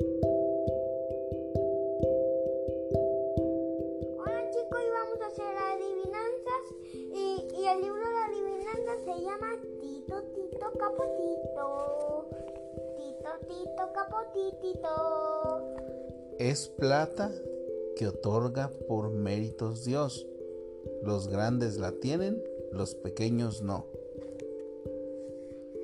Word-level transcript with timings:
Hola 0.00 0.10
chicos, 4.50 4.80
y 4.80 4.90
vamos 4.90 5.20
a 5.22 5.26
hacer 5.28 5.56
adivinanzas. 5.56 6.64
Y, 6.92 7.46
y 7.54 7.66
el 7.68 7.80
libro 7.80 8.00
de 8.00 8.18
adivinanzas 8.26 9.04
se 9.04 9.14
llama 9.22 9.56
Tito, 9.80 10.20
Tito, 10.34 10.72
Capotito. 10.76 12.26
Tito, 12.96 13.30
Tito, 13.46 13.92
Capotito. 13.94 14.90
Es 16.40 16.66
plata 16.70 17.30
que 17.94 18.08
otorga 18.08 18.72
por 18.88 19.10
méritos 19.10 19.84
Dios. 19.84 20.26
Los 21.04 21.28
grandes 21.28 21.78
la 21.78 21.92
tienen, 21.92 22.42
los 22.72 22.96
pequeños 22.96 23.62
no. 23.62 23.86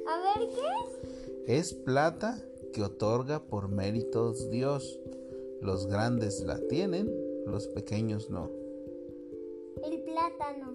A 0.08 0.18
ver, 0.20 0.48
¿qué 0.48 0.66
es? 1.54 1.68
Es 1.68 1.74
plata 1.74 2.44
que 2.72 2.82
otorga 2.82 3.40
por 3.44 3.68
méritos 3.68 4.48
Dios. 4.50 5.00
Los 5.60 5.86
grandes 5.86 6.42
la 6.44 6.58
tienen, 6.68 7.10
los 7.46 7.66
pequeños 7.68 8.30
no. 8.30 8.50
El 9.84 10.02
plátano. 10.02 10.74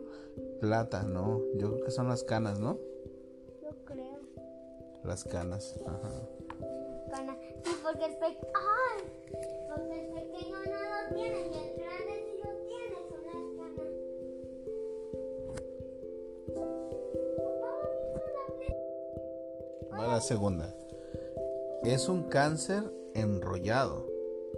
Plata, 0.59 1.03
no. 1.03 1.41
Yo 1.55 1.71
creo 1.73 1.85
que 1.85 1.91
son 1.91 2.07
las 2.07 2.23
canas, 2.23 2.59
¿no? 2.59 2.77
Yo 3.61 3.69
creo. 3.85 4.19
Las 5.03 5.23
canas. 5.23 5.79
Ajá. 5.85 6.29
Cana. 7.11 7.37
Sí, 7.63 7.71
porque 7.83 8.05
el 8.05 8.13
pequeño. 8.17 8.47
¡Ay! 8.53 9.03
Porque 9.75 10.01
el 10.01 10.07
pequeño 10.13 10.55
no 10.57 10.63
lo 10.65 11.15
tiene 11.15 11.39
y 11.39 11.53
el 11.57 11.75
grande 11.77 12.13
sí 12.25 12.33
lo 12.43 12.51
tiene. 12.67 12.97
Son 13.09 13.23
las 13.25 13.45
canas. 13.57 13.91
Papá, 17.37 17.71
¿has 17.83 17.91
visto 18.01 18.21
la 18.35 18.45
pe- 18.59 19.97
Va 19.97 20.07
la 20.07 20.21
segunda. 20.21 20.67
Es 21.85 22.09
un 22.09 22.23
cáncer 22.23 22.91
enrollado 23.13 24.07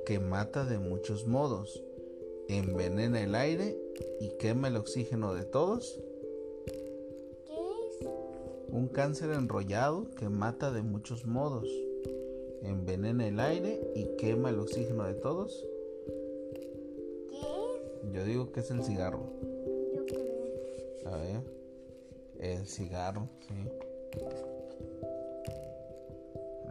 que 0.05 0.17
mata 0.17 0.63
de 0.63 0.79
muchos 0.79 1.27
modos. 1.27 1.83
Envenena 2.47 3.21
el 3.21 3.35
aire 3.35 3.77
y 4.21 4.29
quema 4.37 4.69
el 4.69 4.77
oxígeno 4.77 5.33
de 5.33 5.43
todos. 5.43 6.01
¿Qué 7.45 7.53
es? 7.53 8.07
Un 8.69 8.87
cáncer 8.87 9.31
enrollado 9.31 10.09
que 10.11 10.29
mata 10.29 10.71
de 10.71 10.83
muchos 10.83 11.25
modos. 11.25 11.67
Envenena 12.61 13.27
el 13.27 13.41
aire 13.41 13.91
y 13.93 14.15
quema 14.15 14.49
el 14.49 14.59
oxígeno 14.61 15.03
de 15.03 15.15
todos. 15.15 15.67
¿Qué 17.29 17.41
es? 17.41 18.13
Yo 18.13 18.23
digo 18.23 18.53
que 18.53 18.61
es 18.61 18.71
el 18.71 18.85
cigarro. 18.85 19.33
Yo 19.93 20.05
creo. 20.05 21.11
A 21.13 21.17
ver. 21.17 21.41
El 22.39 22.65
cigarro, 22.65 23.27
sí. 23.41 23.53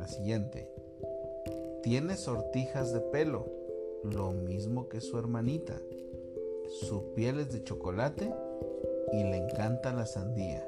La 0.07 0.13
siguiente. 0.13 0.71
Tiene 1.83 2.15
sortijas 2.17 2.93
de 2.93 3.01
pelo, 3.01 3.45
lo 4.05 4.31
mismo 4.31 4.89
que 4.89 5.01
su 5.01 5.19
hermanita. 5.19 5.83
Su 6.69 7.13
piel 7.15 7.41
es 7.41 7.53
de 7.53 7.65
chocolate 7.65 8.33
y 9.13 9.25
le 9.25 9.37
encanta 9.37 9.93
la 9.93 10.07
sandía. 10.07 10.65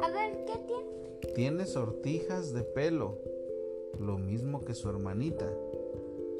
A 0.00 0.10
ver, 0.10 0.44
¿qué 0.44 0.58
tiene? 0.66 1.32
Tiene 1.36 1.64
sortijas 1.64 2.52
de 2.52 2.64
pelo, 2.64 3.18
lo 4.00 4.18
mismo 4.18 4.64
que 4.64 4.74
su 4.74 4.90
hermanita. 4.90 5.48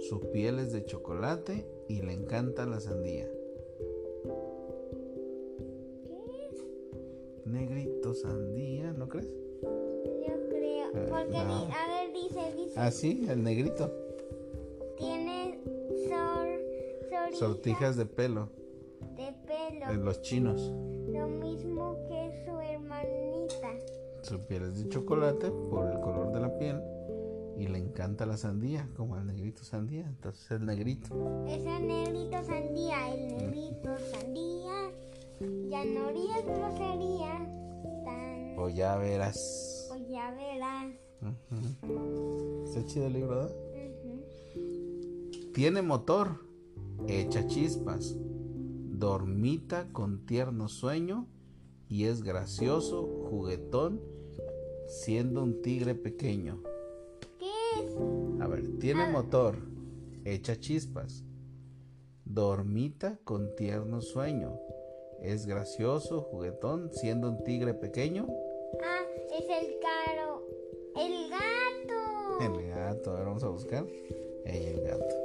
Su 0.01 0.33
piel 0.33 0.59
es 0.59 0.73
de 0.73 0.85
chocolate 0.85 1.65
y 1.87 2.03
le 2.03 2.13
encanta 2.13 2.67
la 2.67 2.81
sandía. 2.81 3.31
¿Qué 6.03 6.49
es? 6.51 6.65
Negrito 7.45 8.15
sandía, 8.15 8.93
¿no 8.95 9.09
crees? 9.09 9.52
Eh, 10.95 11.07
Porque, 11.09 11.39
no. 11.45 11.67
di- 11.67 11.73
a 11.73 11.87
ver, 11.89 12.13
dice, 12.13 12.53
dice. 12.57 12.75
Ah, 12.77 12.91
sí, 12.91 13.27
el 13.29 13.43
negrito. 13.43 13.91
Tiene 14.99 15.59
sor, 16.09 16.49
Sortijas 17.39 17.97
de 17.97 18.07
pelo, 18.07 18.51
de 19.17 19.33
pelo. 19.47 19.91
en 19.91 20.05
los 20.05 20.21
chinos. 20.23 20.61
Lo 21.09 21.27
mismo 21.29 21.97
que 22.09 22.45
su 22.45 22.59
hermanita. 22.61 23.69
Su 24.23 24.39
piel 24.47 24.63
es 24.65 24.83
de 24.83 24.89
chocolate 24.89 25.51
por 25.71 25.91
el 25.91 25.99
color 26.01 26.33
de 26.33 26.41
la 26.41 26.57
piel 26.59 26.81
y 27.57 27.67
le 27.67 27.79
encanta 27.79 28.25
la 28.27 28.37
sandía, 28.37 28.89
como 28.97 29.17
el 29.17 29.27
negrito 29.27 29.65
sandía. 29.65 30.05
Entonces 30.07 30.51
el 30.53 30.67
negrito. 30.67 31.07
Es 31.49 31.65
el 31.67 31.87
negrito 31.87 32.43
sandía. 32.45 33.13
El 33.15 33.29
negrito 33.37 33.91
sandía. 34.13 34.73
Ya 35.69 35.85
no 35.85 36.07
harías 36.07 36.45
grosería. 36.45 37.49
Tan. 38.05 38.59
O 38.59 38.69
ya 38.69 38.97
verás. 38.97 39.72
Está 42.65 42.85
chido 42.87 43.07
el 43.07 43.13
libro, 43.13 43.37
¿verdad? 43.37 43.57
Tiene 45.55 45.83
motor, 45.83 46.41
echa 47.07 47.47
chispas, 47.47 48.17
dormita 48.19 49.89
con 49.93 50.25
tierno 50.27 50.69
sueño 50.69 51.27
y 51.89 52.05
es 52.05 52.23
gracioso, 52.23 53.27
juguetón, 53.29 54.01
siendo 54.87 55.43
un 55.43 55.61
tigre 55.61 55.95
pequeño. 55.95 56.63
¿Qué 57.39 57.51
es? 57.81 57.97
A 58.41 58.47
ver, 58.47 58.79
tiene 58.79 59.11
motor, 59.11 59.59
echa 60.25 60.59
chispas, 60.59 61.25
dormita 62.25 63.19
con 63.25 63.55
tierno 63.55 64.01
sueño, 64.01 64.59
es 65.21 65.47
gracioso, 65.47 66.23
juguetón, 66.23 66.91
siendo 66.93 67.29
un 67.29 67.45
tigre 67.45 67.75
pequeño. 67.75 68.27
Ah, 68.83 69.03
es 69.39 69.45
el. 69.49 69.82
El 72.43 72.67
gato, 72.67 73.13
a 73.13 73.23
vamos 73.23 73.45
a 73.45 73.49
buscar. 73.49 73.87
El 74.45 74.81
gato. 74.83 75.17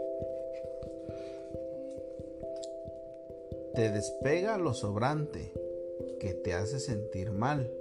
Te 3.73 3.89
despega 3.89 4.59
lo 4.59 4.75
sobrante 4.75 5.51
que 6.19 6.35
te 6.35 6.53
hace 6.53 6.79
sentir 6.79 7.31
mal 7.31 7.71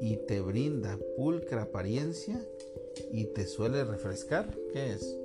y 0.00 0.16
te 0.16 0.40
brinda 0.40 0.98
pulcra 1.16 1.62
apariencia 1.62 2.44
y 3.12 3.26
te 3.26 3.46
suele 3.46 3.84
refrescar. 3.84 4.52
¿Qué 4.72 4.94
es? 4.94 5.16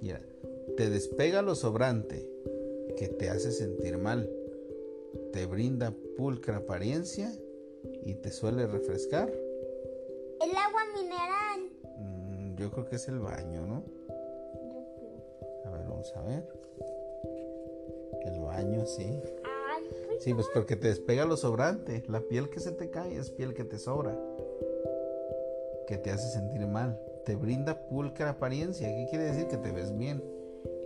Mira, 0.00 0.22
te 0.78 0.88
despega 0.88 1.42
lo 1.42 1.54
sobrante 1.54 2.26
que 2.96 3.08
te 3.08 3.28
hace 3.28 3.52
sentir 3.52 3.98
mal, 3.98 4.30
te 5.32 5.44
brinda 5.44 5.94
pulcra 6.16 6.56
apariencia 6.56 7.30
y 8.04 8.14
te 8.14 8.30
suele 8.30 8.66
refrescar. 8.66 9.28
El 9.28 10.50
agua 10.50 10.80
mineral. 10.96 11.70
Mm, 11.98 12.56
yo 12.56 12.70
creo 12.70 12.84
que 12.86 12.96
es 12.96 13.08
el 13.08 13.18
baño, 13.18 13.66
¿no? 13.66 13.84
Yo 14.06 14.84
creo. 14.96 15.64
A 15.64 15.70
ver, 15.70 15.86
vamos 15.88 16.12
a 16.16 16.22
ver. 16.22 16.48
El 18.24 18.40
baño, 18.40 18.86
sí. 18.86 19.20
Ay, 19.44 19.84
pues 19.88 20.22
Sí, 20.22 20.34
pues 20.34 20.46
porque 20.52 20.76
te 20.76 20.88
despega 20.88 21.24
lo 21.24 21.36
sobrante. 21.36 22.04
La 22.08 22.20
piel 22.20 22.50
que 22.50 22.60
se 22.60 22.72
te 22.72 22.90
cae 22.90 23.16
es 23.16 23.30
piel 23.30 23.54
que 23.54 23.64
te 23.64 23.78
sobra. 23.78 24.16
Que 25.86 25.96
te 25.98 26.10
hace 26.10 26.28
sentir 26.28 26.66
mal. 26.66 27.00
Te 27.24 27.36
brinda 27.36 27.86
pulcra 27.88 28.30
apariencia. 28.30 28.88
¿Qué 28.88 29.06
quiere 29.10 29.24
decir? 29.24 29.48
Que 29.48 29.56
te 29.56 29.72
ves 29.72 29.96
bien. 29.96 30.22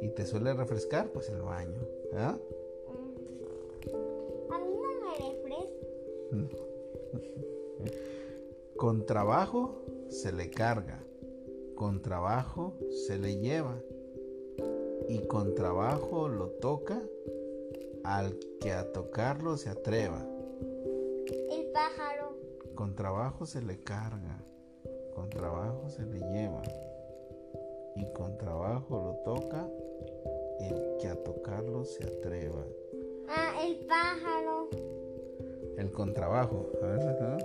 Y 0.01 0.09
te 0.09 0.27
suele 0.27 0.53
refrescar, 0.55 1.09
pues 1.11 1.29
el 1.29 1.43
baño. 1.43 1.81
¿Ah? 2.15 2.39
A 4.51 4.59
mí 4.59 4.71
no 4.75 5.01
me 5.01 5.31
refresca. 5.31 6.72
Con 8.77 9.07
trabajo 9.07 9.83
se 10.09 10.33
le 10.33 10.51
carga. 10.51 11.05
Con 11.75 12.03
trabajo 12.03 12.75
se 13.07 13.19
le 13.19 13.39
lleva. 13.39 13.77
Y 15.09 15.27
con 15.27 15.55
trabajo 15.55 16.29
lo 16.29 16.49
toca 16.49 17.01
al 18.05 18.39
que 18.61 18.73
a 18.73 18.93
tocarlo 18.93 19.57
se 19.57 19.71
atreva. 19.71 20.27
El 21.51 21.67
pájaro. 21.73 22.37
Con 22.75 22.95
trabajo 22.95 23.47
se 23.47 23.63
le 23.63 23.79
carga, 23.81 24.43
con 25.15 25.29
trabajo 25.29 25.89
se 25.89 26.05
le 26.07 26.19
lleva 26.19 26.63
y 27.97 28.11
con 28.13 28.39
trabajo 28.39 29.23
lo 29.27 29.33
toca 29.33 29.69
el 30.61 30.97
que 30.99 31.09
a 31.09 31.23
tocarlo 31.23 31.85
se 31.85 32.05
atreva. 32.05 32.65
Ah, 33.29 33.63
el 33.65 33.87
pájaro. 33.87 34.69
El 35.83 35.91
contrabajo, 35.91 36.71
a 36.81 36.87
ver, 36.87 37.09
ajá. 37.09 37.39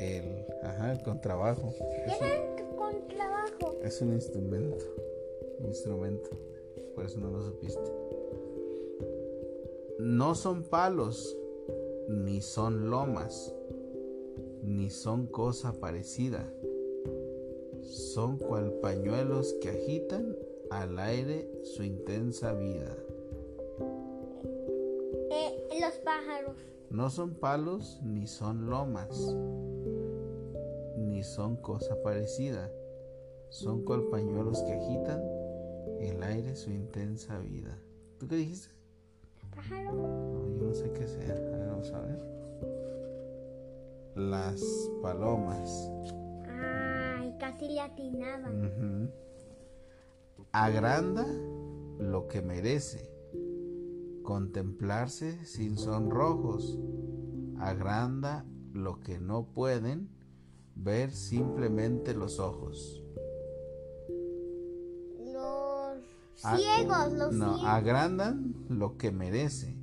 El, 0.00 0.46
ajá, 0.64 0.92
el 0.94 1.02
contrabajo. 1.04 1.72
¿Qué 1.78 2.04
Es 2.06 2.12
un, 2.14 2.18
tal 2.18 2.76
con 2.76 3.06
trabajo? 3.06 3.74
es 3.84 4.02
un 4.02 4.12
instrumento, 4.12 4.84
un 5.60 5.66
instrumento, 5.66 6.30
por 6.96 7.04
eso 7.04 7.20
no 7.20 7.30
lo 7.30 7.40
supiste. 7.40 7.88
No 10.00 10.34
son 10.34 10.64
palos, 10.64 11.38
ni 12.08 12.40
son 12.40 12.90
lomas, 12.90 13.54
ni 14.64 14.90
son 14.90 15.28
cosa 15.28 15.72
parecida. 15.72 16.52
Son 17.82 18.38
cual 18.38 18.72
pañuelos 18.82 19.52
que 19.60 19.68
agitan 19.68 20.36
al 20.70 20.98
aire 20.98 21.48
su 21.62 21.84
intensa 21.84 22.54
vida. 22.54 23.05
No 26.96 27.10
son 27.10 27.34
palos 27.34 28.00
ni 28.02 28.26
son 28.26 28.70
lomas, 28.70 29.10
ni 30.96 31.22
son 31.22 31.56
cosa 31.56 32.02
parecida. 32.02 32.72
Son 33.50 33.84
cual 33.84 34.04
pañuelos 34.04 34.62
que 34.62 34.72
agitan 34.72 35.22
el 36.00 36.22
aire 36.22 36.56
su 36.56 36.70
intensa 36.70 37.38
vida. 37.38 37.78
¿Tú 38.18 38.26
qué 38.26 38.36
dijiste? 38.36 38.70
Pájaro. 39.54 39.92
No, 39.92 40.56
yo 40.58 40.68
no 40.68 40.72
sé 40.72 40.90
qué 40.92 41.06
sea. 41.06 41.34
A 41.34 41.58
ver, 41.58 41.68
vamos 41.68 41.92
a 41.92 42.00
ver. 42.00 42.18
Las 44.14 44.62
palomas. 45.02 45.92
Ay, 46.48 47.36
casi 47.38 47.68
le 47.68 47.80
atinaba. 47.82 48.50
Agranda 50.50 51.26
lo 51.98 52.26
que 52.26 52.40
merece. 52.40 53.15
Contemplarse 54.26 55.44
sin 55.44 55.78
sonrojos. 55.78 56.76
Agranda 57.60 58.44
lo 58.72 58.98
que 58.98 59.20
no 59.20 59.44
pueden 59.54 60.08
ver 60.74 61.12
simplemente 61.12 62.12
los 62.12 62.40
ojos. 62.40 63.04
Los 65.32 66.02
Ah, 66.42 66.56
ciegos, 66.58 67.12
los 67.12 67.32
No, 67.34 67.54
ciegos. 67.54 67.62
agrandan 67.70 68.52
lo 68.68 68.98
que 68.98 69.12
merece. 69.12 69.76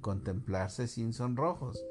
Contemplarse 0.00 0.88
sin 0.88 1.12
sonrojos. 1.12 1.84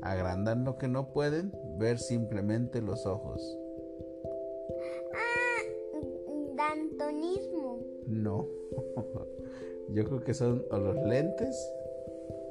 Agrandan 0.00 0.64
lo 0.64 0.78
que 0.78 0.88
no 0.88 1.12
pueden 1.12 1.52
ver 1.78 1.98
simplemente 1.98 2.80
los 2.80 3.04
ojos. 3.04 3.42
Ah, 5.14 5.60
dantonismo. 6.56 7.80
No. 8.08 8.46
Yo 9.90 10.04
creo 10.04 10.20
que 10.20 10.34
son 10.34 10.64
o 10.70 10.78
los 10.78 10.96
lentes 11.06 11.72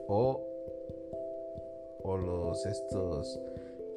o, 0.07 0.41
o 2.03 2.18
los 2.18 2.65
estos 2.65 3.39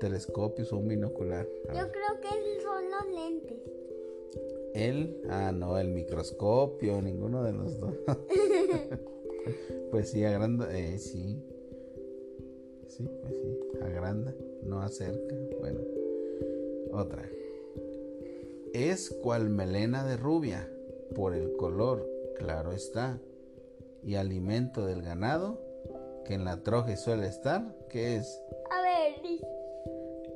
telescopios 0.01 0.73
o 0.73 0.79
un 0.79 0.89
binocular. 0.89 1.47
A 1.69 1.75
Yo 1.75 1.83
ver. 1.85 1.93
creo 1.93 2.21
que 2.21 2.63
son 2.63 2.91
los 2.91 3.07
lentes. 3.15 3.59
El, 4.75 5.23
ah, 5.31 5.53
no, 5.53 5.79
el 5.79 5.89
microscopio, 5.89 7.01
ninguno 7.01 7.43
de 7.43 7.53
los 7.53 7.81
dos. 7.81 7.95
pues 9.91 10.11
sí, 10.11 10.23
agranda, 10.25 10.69
eh, 10.77 10.99
sí. 10.99 11.43
Sí, 12.89 13.09
pues 13.23 13.35
sí, 13.37 13.59
agranda, 13.83 14.35
no 14.63 14.81
acerca. 14.81 15.35
Bueno, 15.61 15.81
otra. 16.93 17.29
Es 18.75 19.11
cual 19.23 19.49
melena 19.49 20.07
de 20.07 20.19
rubia, 20.19 20.71
por 21.15 21.35
el 21.35 21.57
color, 21.57 22.07
claro 22.39 22.73
está, 22.73 23.19
y 24.03 24.15
alimento 24.17 24.85
del 24.87 25.03
ganado, 25.03 25.61
que 26.25 26.35
en 26.35 26.45
la 26.45 26.63
troje 26.63 26.97
suele 26.97 27.27
estar, 27.27 27.63
que 27.89 28.17
es, 28.17 28.43
A 28.71 28.83
ver, 28.83 29.15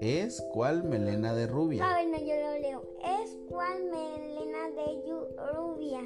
es 0.00 0.40
cual 0.52 0.82
melena 0.84 1.34
de 1.34 1.46
rubia. 1.46 1.88
a 1.90 1.96
ver, 1.98 2.08
no, 2.08 2.18
yo 2.18 2.34
lo 2.36 2.58
leo. 2.58 2.82
Es 3.22 3.36
cual 3.48 3.84
melena 3.84 4.70
de 4.70 5.52
rubia. 5.54 6.00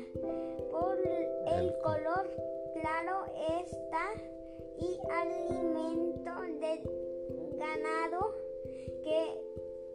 Por 0.71 0.99
el 0.99 1.65
El 1.65 1.73
co- 1.75 1.83
color 1.83 2.31
claro 2.81 3.25
está 3.61 4.07
y 4.79 4.99
alimento 5.13 6.31
del 6.61 7.57
ganado 7.59 8.35
que 9.05 9.41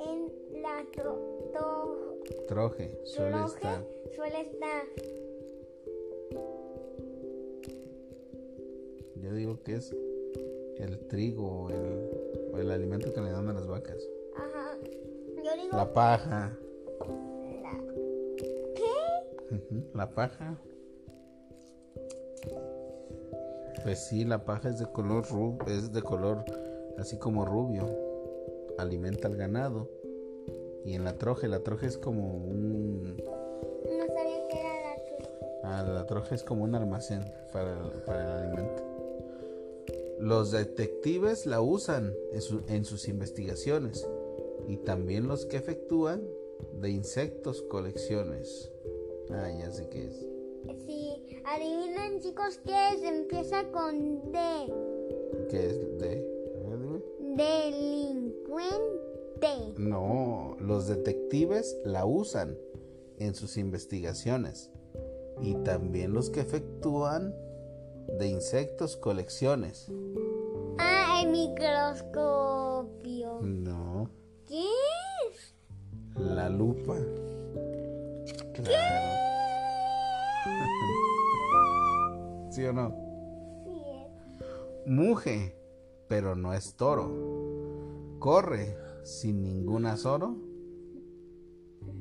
en 0.05 0.61
la 0.61 0.83
tro- 0.95 1.51
to- 1.53 2.19
Troje 2.47 2.99
suele 3.05 3.31
troje 3.31 3.55
estar. 3.55 3.83
suele 4.15 4.41
estar. 4.41 4.83
Yo 9.21 9.33
digo 9.33 9.61
que 9.63 9.75
es 9.75 9.95
el 10.77 10.99
trigo 11.07 11.63
o 11.65 11.69
el, 11.69 12.09
o 12.53 12.57
el 12.57 12.71
alimento 12.71 13.13
que 13.13 13.21
le 13.21 13.31
dan 13.31 13.49
a 13.49 13.53
las 13.53 13.67
vacas. 13.67 13.97
Ajá. 14.35 14.77
Yo 15.43 15.61
digo 15.61 15.77
La 15.77 15.93
paja. 15.93 16.57
la- 17.61 17.83
¿Qué? 18.75 19.61
La 19.93 20.09
paja. 20.09 20.57
Pues 23.83 23.99
sí, 24.07 24.25
la 24.25 24.43
paja 24.45 24.69
es 24.69 24.79
de 24.79 24.85
color 24.87 25.25
ru 25.29 25.57
es 25.67 25.91
de 25.93 26.01
color 26.01 26.43
así 26.97 27.17
como 27.17 27.45
rubio. 27.45 27.85
Alimenta 28.77 29.27
al 29.27 29.35
ganado. 29.35 29.89
Y 30.85 30.93
en 30.95 31.03
la 31.03 31.17
troje, 31.17 31.47
la 31.47 31.59
troje 31.59 31.87
es 31.87 31.97
como 31.97 32.35
un 32.37 33.17
No 33.17 34.07
sabía 34.07 34.47
que 34.47 34.59
era 34.59 34.73
la 34.81 34.95
que. 35.03 35.29
Ah, 35.63 35.83
la 35.83 36.05
troja 36.05 36.35
es 36.35 36.43
como 36.43 36.63
un 36.63 36.73
almacén 36.75 37.23
para 37.51 37.73
el, 37.73 37.91
para 38.03 38.23
el 38.23 38.43
alimento. 38.47 38.83
Los 40.19 40.51
detectives 40.51 41.45
la 41.45 41.61
usan 41.61 42.13
en, 42.33 42.41
su- 42.41 42.61
en 42.67 42.83
sus 42.85 43.07
investigaciones 43.07 44.07
y 44.67 44.77
también 44.77 45.27
los 45.27 45.45
que 45.45 45.57
efectúan 45.57 46.21
de 46.81 46.89
insectos 46.89 47.61
colecciones. 47.63 48.71
Ah, 49.31 49.49
ya 49.57 49.71
sé 49.71 49.87
qué 49.89 50.05
es. 50.07 50.25
Sí, 50.85 51.41
adivinen 51.45 52.19
chicos 52.19 52.59
qué 52.65 52.73
es, 52.95 53.03
empieza 53.03 53.63
con 53.71 54.31
D. 54.31 54.39
¿Qué 55.49 55.65
es 55.67 55.97
de? 55.99 56.25
a 56.65 56.69
ver, 56.69 56.79
dime. 56.79 57.01
Delincuente. 58.39 59.73
No, 59.77 60.57
los 60.59 60.87
detectives 60.87 61.77
la 61.85 62.05
usan 62.05 62.57
en 63.19 63.35
sus 63.35 63.57
investigaciones 63.57 64.69
y 65.41 65.55
también 65.63 66.13
los 66.13 66.29
que 66.29 66.41
efectúan 66.41 67.33
de 68.17 68.27
insectos 68.27 68.97
colecciones. 68.97 69.89
Ah, 70.77 71.21
el 71.23 71.31
microscopio. 71.31 73.39
No. 73.41 74.09
¿Qué 74.47 74.63
es? 75.29 75.55
La 76.15 76.49
lupa. 76.49 76.95
Claro. 78.53 79.05
¿Sí 82.51 82.63
o 82.65 82.73
no? 82.73 82.93
Sí. 83.65 83.81
Muge, 84.85 85.55
pero 86.07 86.35
no 86.35 86.53
es 86.53 86.75
toro. 86.75 87.09
Corre 88.19 88.77
sin 89.03 89.41
ningún 89.43 89.85
azoro. 89.85 90.35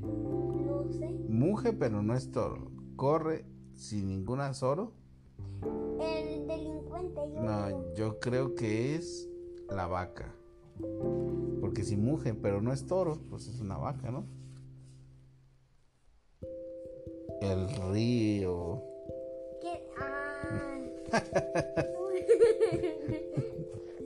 No 0.00 0.84
sé. 0.90 1.08
Muge, 1.28 1.72
pero 1.72 2.02
no 2.02 2.14
es 2.14 2.30
toro. 2.32 2.70
Corre 2.96 3.44
sin 3.74 4.08
ningún 4.08 4.40
azoro. 4.40 4.92
El 6.00 6.46
delincuente. 6.46 7.20
Yo. 7.34 7.42
No, 7.42 7.94
yo 7.94 8.20
creo 8.20 8.54
que 8.54 8.94
es 8.94 9.28
la 9.68 9.86
vaca. 9.86 10.34
Porque 11.60 11.82
si 11.84 11.96
muge, 11.96 12.34
pero 12.34 12.62
no 12.62 12.72
es 12.72 12.86
toro, 12.86 13.18
pues 13.28 13.48
es 13.48 13.60
una 13.60 13.76
vaca, 13.76 14.10
¿no? 14.10 14.26
El 17.40 17.68
río. 17.92 18.82
¿Qué? 19.60 19.84
Ah. 21.10 21.84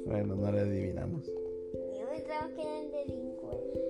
Bueno, 0.06 0.36
no 0.36 0.52
le 0.52 0.60
adivinamos. 0.60 1.24
Yo 1.26 2.08
pensaba 2.08 2.48
que 2.54 2.62
era 2.62 2.80
el 2.80 2.92
delincuente. 2.92 3.80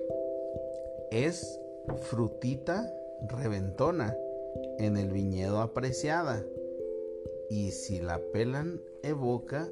Es 1.11 1.59
frutita 2.03 2.91
reventona 3.27 4.15
en 4.79 4.97
el 4.97 5.11
viñedo 5.11 5.61
apreciada. 5.61 6.43
Y 7.55 7.69
si 7.69 7.99
la 7.99 8.19
pelan, 8.31 8.81
evoca 9.03 9.69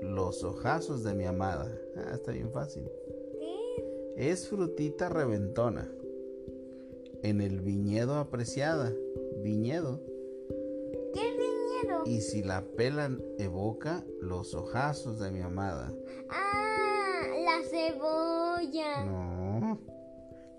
los 0.00 0.44
ojazos 0.44 1.02
de 1.02 1.14
mi 1.14 1.24
amada. 1.24 1.68
Ah, 1.96 2.12
está 2.14 2.30
bien 2.30 2.52
fácil. 2.52 2.88
¿Qué? 3.40 4.30
Es 4.30 4.48
frutita 4.48 5.08
reventona 5.08 5.90
en 7.24 7.40
el 7.40 7.60
viñedo 7.60 8.14
apreciada. 8.18 8.92
Viñedo. 9.42 10.00
¿Qué 11.12 11.32
viñedo? 11.32 12.02
Y 12.06 12.20
si 12.20 12.44
la 12.44 12.62
pelan, 12.76 13.20
evoca 13.38 14.04
los 14.20 14.54
ojazos 14.54 15.18
de 15.18 15.32
mi 15.32 15.40
amada. 15.40 15.92
Ah, 16.30 17.26
la 17.44 17.68
cebolla. 17.68 19.04
No. 19.06 19.80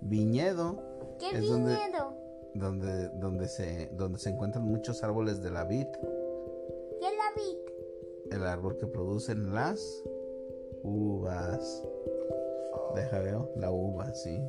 Viñedo 0.02 0.78
¿Qué 1.20 1.38
es 1.38 1.48
donde- 1.48 1.74
viñedo? 1.74 2.14
donde, 2.54 3.10
donde, 3.20 3.48
se, 3.48 3.90
donde 3.94 4.20
se 4.20 4.30
encuentran 4.32 4.66
muchos 4.66 5.04
árboles 5.04 5.42
de 5.42 5.52
la 5.52 5.64
vid, 5.64 5.88
el 8.36 8.44
árbol 8.44 8.78
que 8.78 8.88
producen 8.88 9.54
las 9.54 10.04
uvas. 10.84 11.84
Deja 12.96 13.20
veo, 13.20 13.52
la 13.58 13.72
uva, 13.72 14.14
sí. 14.14 14.40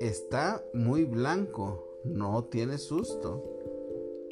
Está 0.00 0.64
muy 0.72 1.04
blanco, 1.04 1.86
no 2.04 2.44
tiene 2.44 2.78
susto, 2.78 3.44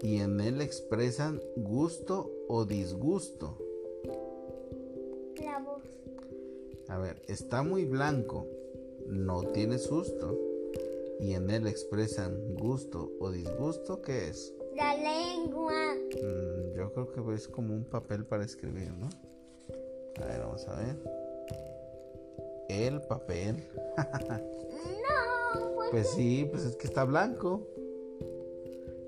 y 0.03 0.21
en 0.21 0.41
él 0.41 0.61
expresan 0.61 1.41
gusto 1.57 2.31
o 2.49 2.65
disgusto. 2.65 3.59
La 5.43 5.59
voz. 5.61 5.83
A 6.89 6.99
ver, 6.99 7.23
está 7.29 7.63
muy 7.63 7.85
blanco, 7.85 8.47
no 9.07 9.43
tiene 9.43 9.79
susto, 9.79 10.39
y 11.21 11.35
en 11.35 11.51
él 11.51 11.67
expresan 11.67 12.55
gusto 12.57 13.13
o 13.21 13.31
disgusto, 13.31 14.01
¿qué 14.03 14.29
es? 14.29 14.55
La 14.79 14.95
lengua. 14.95 15.73
Mm, 16.23 16.77
yo 16.77 16.93
creo 16.93 17.13
que 17.13 17.35
es 17.35 17.49
como 17.49 17.75
un 17.75 17.85
papel 17.85 18.25
para 18.25 18.45
escribir, 18.45 18.93
¿no? 18.93 19.09
A 20.23 20.27
ver, 20.27 20.39
vamos 20.39 20.69
a 20.69 20.77
ver. 20.77 20.97
El 22.69 23.01
papel. 23.03 23.57
no, 23.97 25.75
pues, 25.75 25.91
Pues 25.91 26.11
sí, 26.11 26.47
pues 26.49 26.65
es 26.65 26.77
que 26.77 26.87
está 26.87 27.03
blanco. 27.03 27.67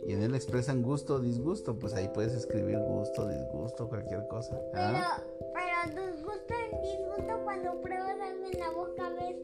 Y 0.08 0.12
en 0.14 0.22
él 0.24 0.34
expresan 0.34 0.82
gusto 0.82 1.14
o 1.14 1.18
disgusto. 1.20 1.78
Pues 1.78 1.94
ahí 1.94 2.10
puedes 2.12 2.34
escribir 2.34 2.80
gusto, 2.80 3.28
disgusto, 3.28 3.88
cualquier 3.88 4.26
cosa. 4.26 4.60
¿ah? 4.74 5.22
Pero, 5.54 5.94
pero 5.94 6.10
disgusto 6.10 6.54
disgusto 6.82 7.44
cuando 7.44 7.80
pruebas 7.80 8.16
algo 8.20 8.46
en 8.52 8.58
la 8.58 8.70
boca 8.72 9.08
ves. 9.10 9.36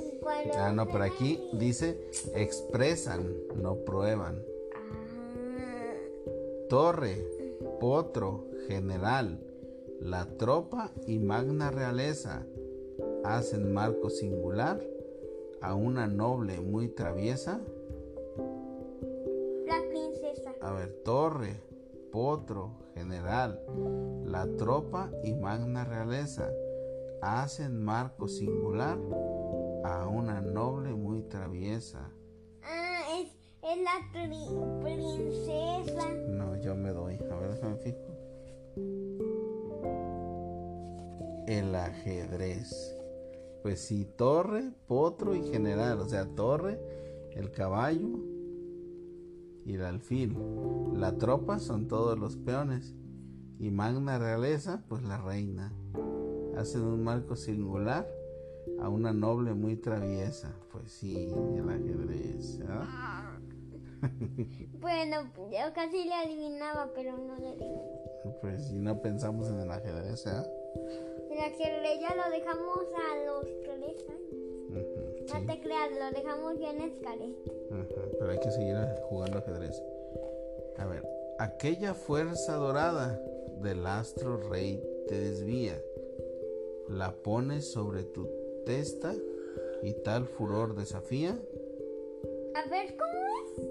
Y 0.00 0.18
cuando 0.18 0.54
Ah, 0.56 0.72
no, 0.72 0.86
pero 0.86 1.04
aquí 1.04 1.50
dice 1.58 2.08
expresan, 2.34 3.34
no 3.54 3.76
prueban. 3.84 4.42
Torre, 6.68 7.24
potro, 7.78 8.46
general, 8.66 9.38
la 10.00 10.24
tropa 10.36 10.90
y 11.06 11.20
magna 11.20 11.70
realeza 11.70 12.44
hacen 13.24 13.72
marco 13.72 14.10
singular 14.10 14.82
a 15.60 15.76
una 15.76 16.08
noble 16.08 16.60
muy 16.60 16.88
traviesa. 16.88 17.60
la 19.66 19.80
princesa. 19.88 20.54
A 20.60 20.72
ver, 20.72 20.92
torre, 21.04 21.60
potro, 22.10 22.72
general, 22.94 23.60
la 24.24 24.48
tropa 24.56 25.10
y 25.22 25.34
magna 25.34 25.84
realeza 25.84 26.50
hacen 27.22 27.80
marco 27.82 28.26
singular 28.26 28.98
a 29.84 30.08
una 30.08 30.40
noble 30.40 30.94
muy 30.94 31.22
traviesa. 31.22 32.10
Ah, 32.64 33.02
es, 33.20 33.28
es 33.62 33.78
la 33.82 34.00
princesa. 34.82 36.08
Yo 36.66 36.74
me 36.74 36.90
doy. 36.90 37.14
A 37.30 37.36
ver, 37.36 37.52
déjame 37.52 37.76
fijo. 37.76 37.96
El 41.46 41.72
ajedrez. 41.76 42.92
Pues 43.62 43.78
sí, 43.86 44.04
torre, 44.04 44.72
potro 44.88 45.36
y 45.36 45.44
general. 45.44 46.00
O 46.00 46.08
sea, 46.08 46.26
torre, 46.26 46.80
el 47.36 47.52
caballo 47.52 48.18
y 49.64 49.74
el 49.74 49.84
alfil. 49.84 50.36
La 50.94 51.16
tropa 51.16 51.60
son 51.60 51.86
todos 51.86 52.18
los 52.18 52.36
peones. 52.36 52.96
Y 53.60 53.70
magna 53.70 54.18
realeza, 54.18 54.82
pues 54.88 55.04
la 55.04 55.18
reina. 55.18 55.72
Hacen 56.56 56.82
un 56.82 57.04
marco 57.04 57.36
singular 57.36 58.08
a 58.80 58.88
una 58.88 59.12
noble 59.12 59.54
muy 59.54 59.76
traviesa. 59.76 60.52
Pues 60.72 60.90
sí, 60.90 61.28
el 61.54 61.68
ajedrez. 61.68 62.60
¿ah? 62.68 63.38
Bueno, 64.80 65.32
yo 65.50 65.72
casi 65.74 66.04
le 66.04 66.14
adivinaba, 66.14 66.90
pero 66.94 67.16
no 67.16 67.36
le 67.36 67.48
adiviné. 67.48 67.82
Pues 68.40 68.66
si 68.68 68.78
no 68.78 69.00
pensamos 69.00 69.48
en 69.48 69.60
el 69.60 69.70
ajedrez, 69.70 70.26
¿eh? 70.26 70.42
El 71.30 71.38
ajedrez 71.40 72.00
ya 72.00 72.14
lo 72.14 72.30
dejamos 72.30 72.78
a 72.94 73.24
los 73.24 73.44
tres 73.62 74.06
años. 74.08 74.46
Ujú, 74.68 75.32
No 75.32 75.40
sí, 75.40 75.46
te 75.46 75.60
creas, 75.60 75.90
lo 75.98 76.10
dejamos 76.18 76.58
bien 76.58 76.80
escarete. 76.82 77.50
ujú, 77.70 78.16
Pero 78.18 78.30
hay 78.30 78.38
que 78.38 78.50
seguir 78.50 78.76
jugando 79.08 79.38
ajedrez. 79.38 79.82
A 80.78 80.86
ver, 80.86 81.02
aquella 81.38 81.94
fuerza 81.94 82.54
dorada 82.56 83.20
del 83.60 83.86
astro 83.86 84.36
rey 84.50 84.82
te 85.08 85.18
desvía, 85.18 85.80
la 86.88 87.12
pones 87.12 87.72
sobre 87.72 88.04
tu 88.04 88.28
testa 88.66 89.14
y 89.82 89.92
tal 90.02 90.26
furor 90.26 90.74
desafía. 90.76 91.30
A 92.54 92.68
ver, 92.70 92.96
¿cómo? 92.96 93.25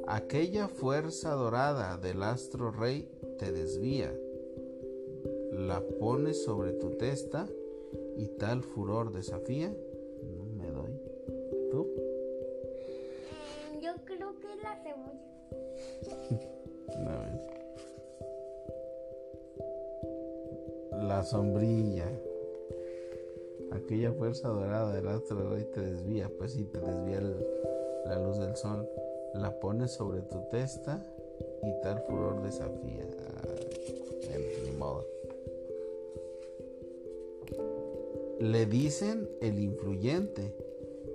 Aquella 0.08 0.68
fuerza 0.68 1.32
dorada 1.34 1.98
del 1.98 2.24
astro 2.24 2.72
rey 2.72 3.08
te 3.38 3.52
desvía, 3.52 4.14
la 5.52 5.82
pones 6.00 6.44
sobre 6.44 6.72
tu 6.74 6.92
testa 6.92 7.48
y 8.18 8.28
tal 8.38 8.64
furor 8.64 9.12
desafía. 9.14 9.70
No 9.70 10.46
me 10.58 10.70
doy. 10.72 10.92
¿Tú? 11.72 11.88
Mm, 13.74 13.80
Yo 13.82 13.92
creo 14.06 14.36
que 14.40 14.54
es 14.54 14.64
la 14.64 14.76
cebolla. 14.84 15.22
Una 17.00 17.18
vez. 17.20 17.42
La 21.08 21.24
sombrilla. 21.24 22.10
Aquella 23.72 24.12
fuerza 24.14 24.48
dorada 24.48 24.94
del 24.96 25.08
astro 25.08 25.50
rey 25.50 25.66
te 25.74 25.82
desvía, 25.82 26.30
pues 26.38 26.54
sí, 26.54 26.64
te 26.66 26.80
desvía 26.80 27.18
el- 27.20 27.46
la 28.06 28.20
luz 28.20 28.40
del 28.40 28.56
sol. 28.56 28.88
La 29.40 29.60
pones 29.60 29.92
sobre 29.92 30.22
tu 30.22 30.38
testa 30.50 31.06
y 31.62 31.82
tal 31.82 32.02
furor 32.08 32.42
desafía. 32.42 33.06
Ay, 34.34 34.46
ni 34.64 34.72
modo. 34.78 35.06
Le 38.40 38.66
dicen 38.66 39.30
el 39.42 39.60
influyente, 39.60 40.56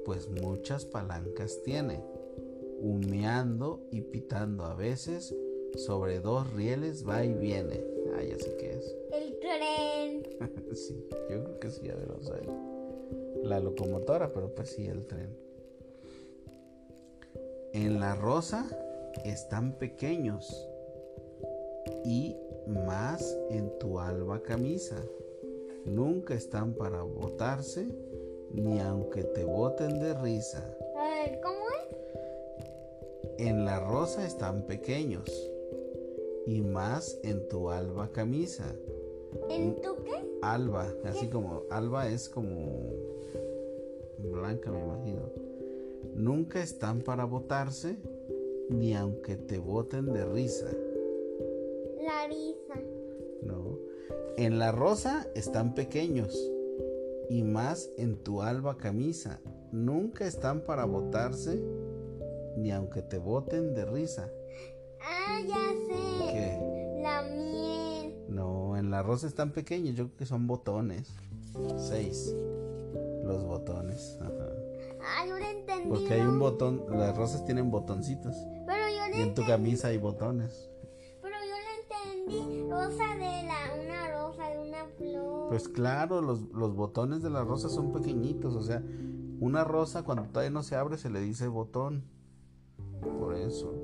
pues 0.04 0.28
muchas 0.28 0.84
palancas 0.84 1.62
tiene, 1.64 2.02
humeando 2.80 3.80
y 3.90 4.00
pitando 4.02 4.64
a 4.64 4.74
veces, 4.74 5.34
sobre 5.76 6.20
dos 6.20 6.52
rieles 6.54 7.08
va 7.08 7.24
y 7.24 7.32
viene. 7.32 7.84
Ah, 8.14 8.22
ya 8.22 8.38
sé 8.38 8.56
qué 8.56 8.72
es. 8.74 8.96
El 9.12 9.38
tren. 9.38 10.74
sí, 10.74 11.06
yo 11.30 11.44
creo 11.44 11.60
que 11.60 11.70
sí, 11.70 11.88
a 11.88 11.94
ver, 11.94 12.08
vamos 12.08 12.30
a 12.30 12.34
ver. 12.34 12.48
La 13.44 13.60
locomotora, 13.60 14.32
pero 14.32 14.54
pues 14.54 14.70
sí, 14.70 14.86
el 14.86 15.06
tren. 15.06 15.49
En 17.72 18.00
la 18.00 18.16
rosa 18.16 18.66
están 19.24 19.78
pequeños 19.78 20.68
y 22.04 22.36
más 22.66 23.38
en 23.48 23.70
tu 23.78 24.00
alba 24.00 24.42
camisa. 24.42 24.96
Nunca 25.84 26.34
están 26.34 26.74
para 26.74 27.02
botarse, 27.02 27.86
ni 28.52 28.80
aunque 28.80 29.22
te 29.22 29.44
boten 29.44 30.00
de 30.00 30.14
risa. 30.14 30.76
A 30.98 31.08
ver, 31.08 31.40
¿cómo 31.40 31.60
es? 31.78 33.46
En 33.46 33.64
la 33.64 33.78
rosa 33.78 34.26
están 34.26 34.66
pequeños 34.66 35.30
y 36.46 36.62
más 36.62 37.20
en 37.22 37.48
tu 37.48 37.70
alba 37.70 38.10
camisa. 38.10 38.64
¿En 39.48 39.80
tu 39.80 39.94
qué? 40.02 40.28
Alba, 40.42 40.92
así 41.04 41.28
como 41.28 41.62
alba 41.70 42.08
es 42.08 42.28
como 42.28 42.90
blanca, 44.18 44.72
me 44.72 44.80
imagino. 44.80 45.39
Nunca 46.14 46.62
están 46.62 47.00
para 47.00 47.24
botarse, 47.24 47.98
ni 48.68 48.94
aunque 48.94 49.36
te 49.36 49.58
boten 49.58 50.12
de 50.12 50.24
risa. 50.24 50.70
La 52.02 52.26
risa. 52.28 52.80
No. 53.42 53.78
En 54.36 54.58
la 54.58 54.72
rosa 54.72 55.26
están 55.34 55.74
pequeños 55.74 56.34
y 57.28 57.42
más 57.42 57.90
en 57.96 58.16
tu 58.16 58.42
alba 58.42 58.76
camisa. 58.76 59.40
Nunca 59.72 60.26
están 60.26 60.62
para 60.62 60.84
botarse, 60.84 61.62
ni 62.56 62.72
aunque 62.72 63.02
te 63.02 63.18
boten 63.18 63.74
de 63.74 63.84
risa. 63.84 64.30
Ah, 65.00 65.40
ya 65.46 65.54
sé. 65.86 66.32
¿Qué? 66.32 67.00
La 67.02 67.22
miel. 67.22 68.14
No, 68.28 68.76
en 68.76 68.90
la 68.90 69.02
rosa 69.02 69.26
están 69.26 69.52
pequeños, 69.52 69.94
yo 69.96 70.06
creo 70.06 70.16
que 70.16 70.26
son 70.26 70.46
botones. 70.46 71.14
Seis. 71.76 72.34
Los 73.24 73.44
botones. 73.44 74.18
Ajá. 74.20 74.49
Ah, 75.02 75.26
yo 75.26 75.38
lo 75.38 75.44
entendí. 75.44 75.88
Porque 75.88 76.14
hay 76.14 76.20
un 76.22 76.38
botón, 76.38 76.84
las 76.90 77.16
rosas 77.16 77.44
tienen 77.44 77.70
botoncitos. 77.70 78.36
Pero 78.66 78.88
yo 78.88 79.08
Y 79.08 79.18
le 79.18 79.22
en 79.22 79.34
tu 79.34 79.44
camisa 79.44 79.88
hay 79.88 79.98
botones. 79.98 80.70
Pero 81.22 81.36
yo 81.36 81.54
le 81.56 82.34
entendí. 82.36 82.70
Rosa 82.70 83.14
de 83.14 83.42
la, 83.44 83.82
una 83.82 84.12
rosa 84.12 84.48
de 84.48 84.58
una 84.58 84.84
flor. 84.96 85.48
Pues 85.48 85.68
claro, 85.68 86.20
los, 86.20 86.42
los 86.52 86.74
botones 86.74 87.22
de 87.22 87.30
las 87.30 87.46
rosas 87.46 87.72
son 87.72 87.92
pequeñitos. 87.92 88.54
O 88.54 88.62
sea, 88.62 88.82
una 89.40 89.64
rosa 89.64 90.04
cuando 90.04 90.24
todavía 90.24 90.50
no 90.50 90.62
se 90.62 90.76
abre 90.76 90.98
se 90.98 91.10
le 91.10 91.20
dice 91.20 91.48
botón. 91.48 92.04
Por 93.00 93.34
eso. 93.34 93.74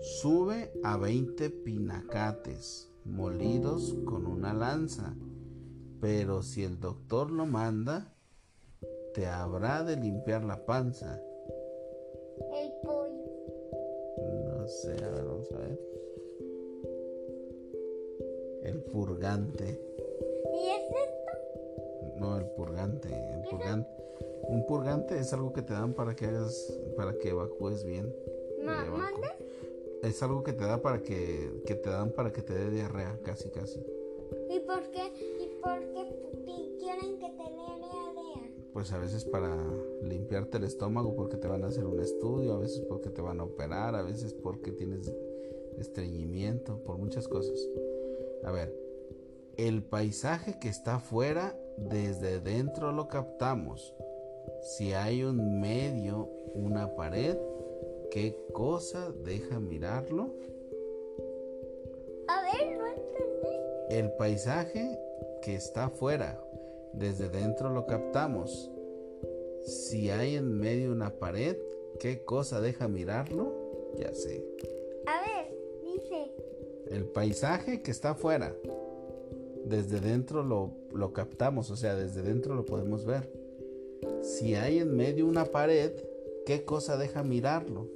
Sube 0.00 0.72
a 0.82 0.96
20 0.96 1.50
pinacates 1.50 2.90
molidos 3.04 3.96
con 4.04 4.26
una 4.26 4.54
lanza. 4.54 5.14
Pero 6.00 6.42
si 6.42 6.64
el 6.64 6.80
doctor 6.80 7.30
lo 7.30 7.44
manda, 7.44 8.14
te 9.12 9.26
habrá 9.26 9.82
de 9.82 9.96
limpiar 9.96 10.44
la 10.44 10.64
panza. 10.64 11.20
El 12.52 12.72
pollo. 12.82 13.30
No 14.58 14.68
sé, 14.68 14.92
a 15.04 15.10
ver, 15.10 15.24
vamos 15.24 15.50
a 15.52 15.58
ver. 15.58 15.80
El 18.62 18.82
purgante. 18.82 19.80
¿Y 20.52 20.68
es 20.68 20.84
esto? 20.84 22.18
No, 22.18 22.36
el 22.38 22.46
purgante. 22.46 23.08
El 23.08 23.42
purgante. 23.48 23.90
Un 24.48 24.66
purgante 24.66 25.18
es 25.18 25.32
algo 25.32 25.52
que 25.52 25.62
te 25.62 25.72
dan 25.72 25.94
para 25.94 26.14
que 26.14 26.26
hagas, 26.26 26.72
para 26.96 27.14
que 27.18 27.30
evacúes 27.30 27.84
bien. 27.84 28.14
Ma-. 28.62 28.84
Es 30.02 30.22
algo 30.22 30.42
que 30.42 30.52
te 30.52 30.64
da 30.64 30.80
para 30.80 31.02
que, 31.02 31.62
que 31.66 31.74
te 31.74 31.90
dan 31.90 32.10
para 32.10 32.32
que 32.32 32.42
te 32.42 32.54
dé 32.54 32.70
diarrea, 32.70 33.18
casi 33.22 33.50
casi. 33.50 33.80
¿Y 34.48 34.60
por 34.60 34.82
qué? 34.90 35.12
¿Y 35.40 35.60
por 35.62 35.78
qué 35.78 36.20
quieren 36.78 37.18
que 37.18 37.28
te 37.28 37.42
dé 37.42 37.78
diarrea? 37.78 38.19
Pues 38.72 38.92
a 38.92 38.98
veces 38.98 39.24
para 39.24 39.56
limpiarte 40.02 40.58
el 40.58 40.64
estómago 40.64 41.14
porque 41.16 41.36
te 41.36 41.48
van 41.48 41.64
a 41.64 41.68
hacer 41.68 41.86
un 41.86 42.00
estudio, 42.00 42.54
a 42.54 42.58
veces 42.58 42.80
porque 42.82 43.10
te 43.10 43.20
van 43.20 43.40
a 43.40 43.44
operar, 43.44 43.94
a 43.94 44.02
veces 44.02 44.32
porque 44.32 44.70
tienes 44.70 45.12
estreñimiento, 45.78 46.78
por 46.84 46.98
muchas 46.98 47.26
cosas. 47.26 47.58
A 48.44 48.52
ver, 48.52 48.74
el 49.56 49.82
paisaje 49.82 50.58
que 50.58 50.68
está 50.68 50.96
afuera, 50.96 51.58
desde 51.76 52.40
dentro 52.40 52.92
lo 52.92 53.08
captamos. 53.08 53.94
Si 54.62 54.92
hay 54.92 55.24
un 55.24 55.60
medio, 55.60 56.28
una 56.54 56.94
pared, 56.94 57.36
¿qué 58.10 58.36
cosa 58.52 59.12
deja 59.24 59.58
mirarlo? 59.58 60.34
A 62.28 62.42
ver, 62.42 62.78
no 62.78 62.86
entendí. 62.86 63.56
El 63.90 64.12
paisaje 64.12 64.98
que 65.42 65.56
está 65.56 65.86
afuera, 65.86 66.40
desde 66.92 67.28
dentro 67.28 67.70
lo 67.70 67.86
captamos. 67.86 68.70
Si 69.64 70.10
hay 70.10 70.36
en 70.36 70.58
medio 70.58 70.90
una 70.92 71.10
pared, 71.18 71.56
¿qué 71.98 72.24
cosa 72.24 72.60
deja 72.60 72.88
mirarlo? 72.88 73.52
Ya 73.96 74.12
sé. 74.14 74.44
A 75.06 75.20
ver, 75.20 75.54
dice. 75.82 76.32
El 76.90 77.04
paisaje 77.06 77.82
que 77.82 77.90
está 77.90 78.10
afuera, 78.10 78.54
desde 79.64 80.00
dentro 80.00 80.42
lo, 80.42 80.72
lo 80.92 81.12
captamos, 81.12 81.70
o 81.70 81.76
sea, 81.76 81.94
desde 81.94 82.22
dentro 82.22 82.54
lo 82.54 82.64
podemos 82.64 83.04
ver. 83.04 83.30
Si 84.22 84.54
hay 84.54 84.78
en 84.78 84.96
medio 84.96 85.26
una 85.26 85.44
pared, 85.44 85.92
¿qué 86.46 86.64
cosa 86.64 86.96
deja 86.96 87.22
mirarlo? 87.22 87.86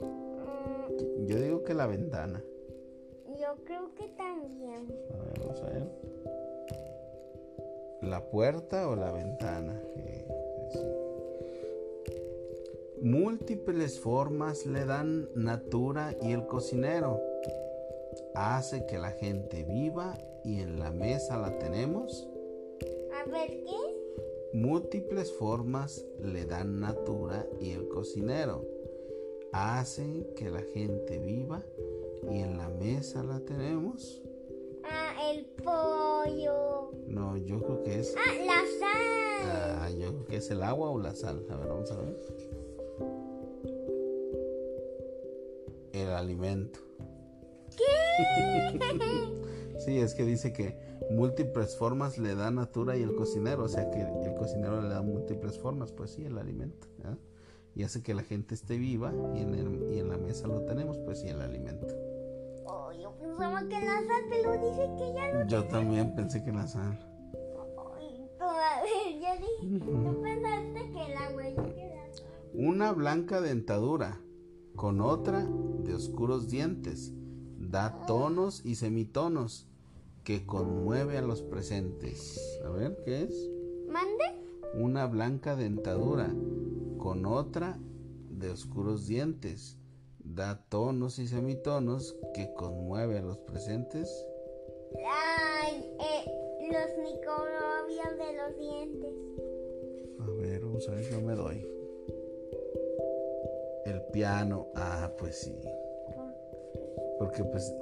mm, 0.00 1.26
Yo 1.26 1.40
digo 1.40 1.62
que 1.64 1.74
la 1.74 1.86
ventana. 1.86 2.44
yo 3.38 3.56
creo 3.64 3.94
que 3.94 4.08
también. 4.16 4.86
A 5.18 5.24
ver, 5.24 5.38
vamos 5.40 5.60
a 5.62 5.70
ver. 5.70 6.09
¿La 8.02 8.30
puerta 8.30 8.88
o 8.88 8.96
la 8.96 9.12
ventana? 9.12 9.80
Múltiples 13.02 14.00
formas 14.00 14.64
le 14.66 14.84
dan 14.84 15.28
Natura 15.34 16.14
y 16.22 16.32
el 16.32 16.46
cocinero. 16.46 17.20
Hace 18.34 18.86
que 18.86 18.98
la 18.98 19.10
gente 19.12 19.64
viva 19.64 20.16
y 20.44 20.60
en 20.60 20.78
la 20.78 20.90
mesa 20.90 21.38
la 21.38 21.58
tenemos. 21.58 22.28
A 23.20 23.30
ver, 23.30 23.48
¿qué? 23.64 24.58
Múltiples 24.58 25.32
formas 25.32 26.04
le 26.18 26.44
dan 26.46 26.80
Natura 26.80 27.46
y 27.60 27.72
el 27.72 27.88
cocinero. 27.88 28.64
Hacen 29.52 30.26
que 30.36 30.50
la 30.50 30.62
gente 30.62 31.18
viva 31.18 31.62
y 32.30 32.40
en 32.40 32.56
la 32.56 32.68
mesa 32.68 33.22
la 33.22 33.40
tenemos. 33.40 34.22
Ah, 34.84 35.14
el 35.32 35.44
pollo. 35.46 36.79
No, 37.08 37.36
yo 37.36 37.60
creo 37.62 37.82
que 37.82 37.98
es. 38.00 38.14
Ah, 38.16 38.32
la 38.46 38.60
sal. 38.78 39.80
Ah, 39.82 39.90
yo 39.90 40.08
creo 40.12 40.26
que 40.26 40.36
es 40.36 40.50
el 40.50 40.62
agua 40.62 40.90
o 40.90 40.98
la 40.98 41.14
sal. 41.14 41.44
A 41.50 41.56
ver, 41.56 41.68
vamos 41.68 41.90
a 41.90 41.96
ver. 41.96 42.16
El 45.92 46.08
alimento. 46.10 46.78
Sí, 49.78 49.96
es 49.98 50.12
que 50.14 50.24
dice 50.26 50.52
que 50.52 50.76
múltiples 51.10 51.74
formas 51.74 52.18
le 52.18 52.34
da 52.34 52.50
Natura 52.50 52.98
y 52.98 53.02
el 53.02 53.14
cocinero. 53.14 53.64
O 53.64 53.68
sea 53.68 53.88
que 53.90 54.02
el 54.02 54.34
cocinero 54.34 54.82
le 54.82 54.90
da 54.90 55.00
múltiples 55.00 55.58
formas. 55.58 55.90
Pues 55.90 56.10
sí, 56.10 56.22
el 56.26 56.36
alimento. 56.36 56.86
¿ah? 57.04 57.16
Y 57.74 57.84
hace 57.84 58.02
que 58.02 58.12
la 58.12 58.22
gente 58.22 58.54
esté 58.54 58.76
viva 58.76 59.10
y 59.34 59.40
en, 59.40 59.54
el- 59.54 59.90
y 59.94 59.98
en 59.98 60.10
la 60.10 60.18
mesa 60.18 60.48
lo 60.48 60.66
tenemos. 60.66 60.98
Pues 60.98 61.20
sí, 61.20 61.28
el 61.28 61.40
alimento. 61.40 61.86
Pensaba 63.30 63.60
que 63.68 63.80
la 63.80 63.96
sal, 64.06 64.24
pero 64.28 64.52
dice 64.52 64.90
que 64.98 65.14
ya 65.14 65.32
lo. 65.32 65.46
Yo 65.46 65.64
también 65.64 66.14
pensé 66.14 66.42
que 66.42 66.52
la 66.52 66.66
dije. 69.36 69.78
Tú 69.78 70.22
pensaste 70.22 70.92
que 70.92 71.14
sal. 71.14 72.26
Una 72.54 72.92
blanca 72.92 73.40
dentadura 73.40 74.20
con 74.74 75.00
otra 75.00 75.46
de 75.84 75.94
oscuros 75.94 76.48
dientes. 76.48 77.12
Da 77.58 78.04
tonos 78.06 78.64
y 78.64 78.74
semitonos 78.74 79.68
que 80.24 80.44
conmueve 80.44 81.18
a 81.18 81.22
los 81.22 81.42
presentes. 81.42 82.60
A 82.64 82.70
ver, 82.70 83.00
¿qué 83.04 83.22
es? 83.22 83.50
¿Mande? 83.88 84.24
Una 84.74 85.06
blanca 85.06 85.56
dentadura 85.56 86.34
con 86.98 87.26
otra 87.26 87.78
de 88.30 88.50
oscuros 88.50 89.06
dientes. 89.06 89.79
Da 90.34 90.64
tonos 90.68 91.18
y 91.18 91.26
semitonos 91.26 92.16
que 92.34 92.52
conmueve 92.54 93.18
a 93.18 93.22
los 93.22 93.38
presentes. 93.38 94.08
Ay, 95.04 95.92
eh, 95.98 96.68
los 96.70 96.98
microbios 97.04 98.16
de 98.16 98.36
los 98.36 98.56
dientes. 98.56 99.14
A 100.20 100.30
ver, 100.30 100.60
vamos 100.60 100.88
a 100.88 100.92
ver, 100.92 101.10
yo 101.10 101.20
me 101.20 101.34
doy. 101.34 101.66
El 103.86 104.02
piano. 104.12 104.68
Ah, 104.76 105.10
pues 105.18 105.40
sí. 105.40 105.60
Porque 107.18 107.42
pues 107.42 107.74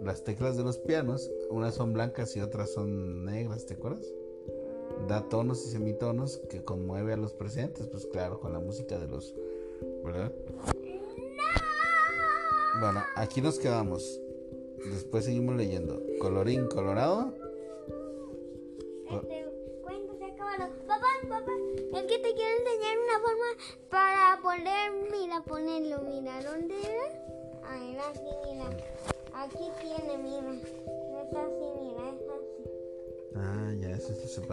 las 0.00 0.24
teclas 0.24 0.56
de 0.56 0.64
los 0.64 0.78
pianos, 0.78 1.30
unas 1.50 1.74
son 1.74 1.92
blancas 1.92 2.34
y 2.36 2.40
otras 2.40 2.72
son 2.72 3.26
negras, 3.26 3.66
¿te 3.66 3.74
acuerdas? 3.74 4.06
Da 5.08 5.28
tonos 5.28 5.66
y 5.66 5.70
semitonos 5.70 6.38
que 6.48 6.64
conmueve 6.64 7.12
a 7.12 7.18
los 7.18 7.34
presentes, 7.34 7.86
pues 7.88 8.06
claro, 8.06 8.40
con 8.40 8.54
la 8.54 8.60
música 8.60 8.98
de 8.98 9.08
los... 9.08 9.34
¿Verdad? 10.04 10.32
Bueno, 12.80 13.02
aquí 13.16 13.40
nos 13.40 13.58
quedamos. 13.58 14.20
Después 14.84 15.24
seguimos 15.24 15.56
leyendo. 15.56 16.02
Colorín 16.20 16.66
colorado. 16.68 17.34
Este 19.10 19.46
cuento 19.82 20.14
se. 20.18 20.32
Papá, 20.32 21.06
papá, 21.28 21.52
es 21.94 22.02
que 22.02 22.18
te 22.18 22.34
quiero 22.34 22.56
enseñar 22.58 22.98
una 22.98 23.20
forma 23.20 23.48
para 23.90 24.40
poner, 24.42 24.92
mira, 25.10 25.42
ponerlo, 25.44 26.02
mira, 26.02 26.42
¿dónde 26.42 26.74
era? 26.74 27.06
A 27.68 27.78
ver, 27.78 27.98
aquí, 28.00 28.32
mira. 28.44 28.76
Aquí 29.34 29.70
tiene, 29.80 30.18
mira. 30.18 30.52
Es 30.54 31.36
así, 31.36 31.68
mira, 31.80 32.08
es 32.08 32.22
así. 32.28 32.62
Ah, 33.34 33.72
ya, 33.78 33.90
ese 33.90 34.12
es 34.12 34.38
el 34.38 34.46